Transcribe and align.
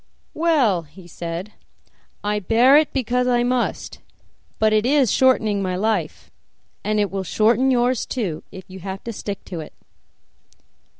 "Well," 0.33 0.81
he 0.81 1.05
said, 1.07 1.53
"I 2.23 2.39
bear 2.39 2.75
it 2.75 2.91
because 2.91 3.27
I 3.27 3.43
must; 3.43 3.99
but 4.57 4.73
it 4.73 4.83
is 4.83 5.11
shortening 5.11 5.61
my 5.61 5.75
life, 5.75 6.31
and 6.83 6.99
it 6.99 7.11
will 7.11 7.21
shorten 7.23 7.69
yours 7.69 8.07
too 8.07 8.41
if 8.51 8.63
you 8.67 8.79
have 8.79 9.03
to 9.03 9.13
stick 9.13 9.45
to 9.45 9.59
it." 9.59 9.73